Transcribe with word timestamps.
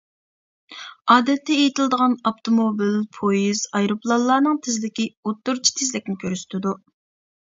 ئادەتتە 1.15 1.57
ئېيتىلىدىغان 1.57 2.15
ئاپتوموبىل، 2.31 2.97
پويىز، 3.19 3.63
ئايروپىلانلارنىڭ 3.81 4.59
تېزلىكى 4.69 5.07
ئوتتۇرىچە 5.21 5.77
تېزلىكىنى 5.83 6.23
كۆرسىتىدۇ. 6.25 6.75